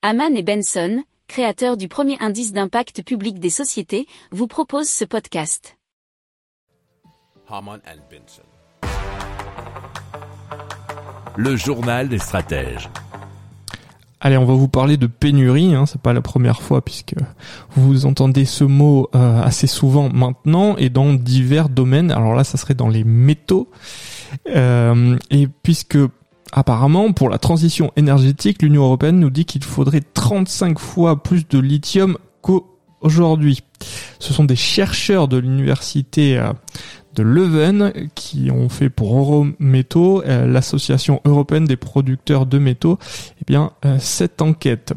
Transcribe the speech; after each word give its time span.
Haman 0.00 0.36
et 0.36 0.44
Benson, 0.44 1.02
créateurs 1.26 1.76
du 1.76 1.88
premier 1.88 2.16
indice 2.20 2.52
d'impact 2.52 3.02
public 3.02 3.40
des 3.40 3.50
sociétés, 3.50 4.06
vous 4.30 4.46
proposent 4.46 4.88
ce 4.88 5.04
podcast. 5.04 5.76
Haman 7.48 7.80
and 7.84 7.98
Benson. 8.08 8.42
Le 11.36 11.56
journal 11.56 12.08
des 12.08 12.20
stratèges. 12.20 12.88
Allez, 14.20 14.36
on 14.36 14.44
va 14.44 14.54
vous 14.54 14.68
parler 14.68 14.96
de 14.98 15.08
pénurie. 15.08 15.74
Hein, 15.74 15.84
c'est 15.86 16.00
pas 16.00 16.12
la 16.12 16.22
première 16.22 16.62
fois 16.62 16.80
puisque 16.80 17.16
vous 17.70 18.06
entendez 18.06 18.44
ce 18.44 18.62
mot 18.62 19.08
euh, 19.16 19.42
assez 19.42 19.66
souvent 19.66 20.10
maintenant 20.10 20.76
et 20.76 20.90
dans 20.90 21.12
divers 21.12 21.68
domaines. 21.68 22.12
Alors 22.12 22.36
là, 22.36 22.44
ça 22.44 22.56
serait 22.56 22.74
dans 22.74 22.88
les 22.88 23.02
métaux. 23.02 23.68
Euh, 24.46 25.18
et 25.30 25.48
puisque 25.48 25.98
apparemment, 26.52 27.12
pour 27.12 27.28
la 27.28 27.38
transition 27.38 27.92
énergétique, 27.96 28.62
l'Union 28.62 28.84
européenne 28.84 29.20
nous 29.20 29.30
dit 29.30 29.44
qu'il 29.44 29.64
faudrait 29.64 30.00
35 30.00 30.78
fois 30.78 31.22
plus 31.22 31.46
de 31.48 31.58
lithium 31.58 32.18
qu'aujourd'hui. 32.42 33.62
Ce 34.18 34.32
sont 34.32 34.44
des 34.44 34.56
chercheurs 34.56 35.28
de 35.28 35.36
l'université 35.36 36.38
euh, 36.38 36.52
de 37.14 37.22
Leuven 37.22 37.92
qui 38.14 38.50
ont 38.50 38.68
fait 38.68 38.90
pour 38.90 39.18
Eurométaux, 39.18 40.22
euh, 40.24 40.46
l'association 40.46 41.20
européenne 41.24 41.64
des 41.64 41.76
producteurs 41.76 42.46
de 42.46 42.58
métaux, 42.58 42.98
eh 43.40 43.44
bien 43.46 43.72
euh, 43.84 43.96
cette 43.98 44.42
enquête. 44.42 44.94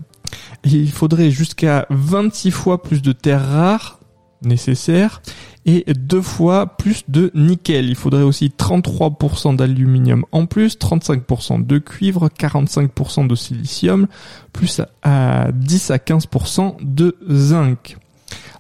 Il 0.63 0.91
faudrait 0.91 1.31
jusqu'à 1.31 1.85
26 1.89 2.51
fois 2.51 2.81
plus 2.81 3.01
de 3.01 3.11
terres 3.11 3.45
rares 3.45 4.00
nécessaires 4.41 5.21
et 5.65 5.85
deux 5.93 6.21
fois 6.21 6.77
plus 6.77 7.03
de 7.07 7.31
nickel. 7.35 7.89
Il 7.89 7.95
faudrait 7.95 8.23
aussi 8.23 8.51
33% 8.57 9.55
d'aluminium 9.55 10.25
en 10.31 10.45
plus, 10.45 10.77
35% 10.77 11.65
de 11.65 11.77
cuivre, 11.77 12.29
45% 12.29 13.27
de 13.27 13.35
silicium, 13.35 14.07
plus 14.53 14.81
à 15.03 15.51
10 15.53 15.91
à 15.91 15.97
15% 15.97 16.77
de 16.81 17.15
zinc. 17.29 17.97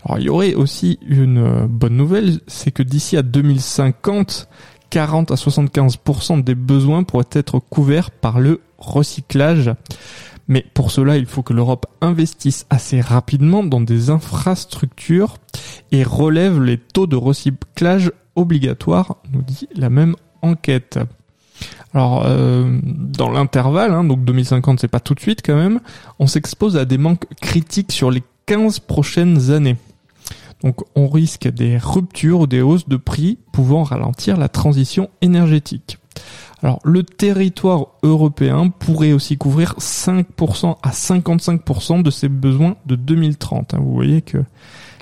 Alors 0.05 0.19
il 0.19 0.25
y 0.25 0.29
aurait 0.29 0.53
aussi 0.53 0.99
une 1.07 1.67
bonne 1.67 1.95
nouvelle, 1.95 2.39
c'est 2.47 2.71
que 2.71 2.83
d'ici 2.83 3.17
à 3.17 3.21
2050, 3.21 4.47
40 4.89 5.31
à 5.31 5.35
75% 5.35 6.43
des 6.43 6.55
besoins 6.55 7.03
pourraient 7.03 7.25
être 7.31 7.59
couverts 7.59 8.11
par 8.11 8.39
le 8.39 8.61
recyclage. 8.77 9.71
Mais 10.47 10.65
pour 10.73 10.91
cela, 10.91 11.17
il 11.17 11.27
faut 11.27 11.43
que 11.43 11.53
l'Europe 11.53 11.85
investisse 12.01 12.65
assez 12.69 12.99
rapidement 12.99 13.63
dans 13.63 13.79
des 13.79 14.09
infrastructures 14.09 15.37
et 15.91 16.03
relève 16.03 16.61
les 16.61 16.77
taux 16.77 17.07
de 17.07 17.15
recyclage 17.15 18.11
obligatoires, 18.35 19.17
nous 19.33 19.41
dit 19.41 19.67
la 19.75 19.89
même 19.89 20.15
enquête. 20.41 20.99
Alors, 21.93 22.23
euh, 22.25 22.79
dans 22.83 23.29
l'intervalle, 23.29 23.91
hein, 23.91 24.03
donc 24.03 24.23
2050, 24.23 24.79
c'est 24.79 24.87
pas 24.87 25.01
tout 25.01 25.13
de 25.13 25.19
suite 25.19 25.41
quand 25.45 25.55
même, 25.55 25.81
on 26.19 26.27
s'expose 26.27 26.77
à 26.77 26.85
des 26.85 26.97
manques 26.97 27.25
critiques 27.41 27.91
sur 27.91 28.11
les 28.11 28.23
15 28.45 28.79
prochaines 28.79 29.51
années. 29.51 29.77
Donc 30.63 30.81
on 30.95 31.07
risque 31.07 31.47
des 31.47 31.77
ruptures 31.77 32.41
ou 32.41 32.47
des 32.47 32.61
hausses 32.61 32.87
de 32.87 32.97
prix 32.97 33.39
pouvant 33.51 33.83
ralentir 33.83 34.37
la 34.37 34.47
transition 34.47 35.09
énergétique. 35.21 35.97
Alors 36.61 36.79
le 36.83 37.03
territoire 37.03 37.87
européen 38.03 38.69
pourrait 38.69 39.13
aussi 39.13 39.37
couvrir 39.37 39.73
5% 39.79 40.77
à 40.83 40.91
55% 40.91 42.03
de 42.03 42.11
ses 42.11 42.29
besoins 42.29 42.75
de 42.85 42.95
2030. 42.95 43.73
Hein. 43.73 43.79
Vous 43.81 43.93
voyez 43.93 44.21
que 44.21 44.37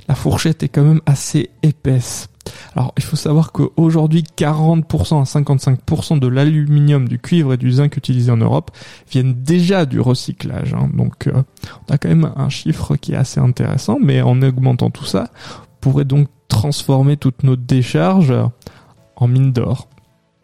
la 0.10 0.16
fourchette 0.16 0.64
est 0.64 0.70
quand 0.70 0.84
même 0.84 1.02
assez 1.06 1.52
épaisse. 1.62 2.30
Alors, 2.76 2.94
il 2.98 3.04
faut 3.04 3.16
savoir 3.16 3.52
qu'aujourd'hui, 3.52 4.24
40% 4.38 5.22
à 5.22 5.24
55% 5.24 6.18
de 6.18 6.28
l'aluminium, 6.28 7.08
du 7.08 7.20
cuivre 7.20 7.54
et 7.54 7.58
du 7.58 7.72
zinc 7.72 7.96
utilisés 7.96 8.32
en 8.32 8.38
Europe 8.38 8.72
viennent 9.12 9.36
déjà 9.36 9.86
du 9.86 10.00
recyclage. 10.00 10.74
Hein. 10.74 10.90
Donc, 10.96 11.28
euh, 11.28 11.44
on 11.88 11.94
a 11.94 12.00
quand 12.00 12.10
même 12.10 12.32
un 12.36 12.50
chiffre 12.50 12.96
qui 12.96 13.14
est 13.14 13.18
assez 13.18 13.40
intéressant, 13.40 14.00
mais 14.02 14.24
en 14.24 14.42
augmentant 14.42 14.90
tout 14.90 15.06
ça, 15.06 15.30
on 15.62 15.80
pourrait 15.80 16.06
donc 16.06 16.28
transformer 16.48 17.16
toutes 17.16 17.44
nos 17.44 17.56
décharges 17.56 18.34
en 19.16 19.28
mine 19.28 19.52
d'or. 19.52 19.90